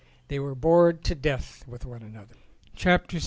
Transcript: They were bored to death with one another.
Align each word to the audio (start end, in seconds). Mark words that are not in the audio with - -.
They 0.29 0.39
were 0.39 0.55
bored 0.55 1.03
to 1.03 1.13
death 1.13 1.63
with 1.67 1.85
one 1.85 2.01
another. 2.01 2.37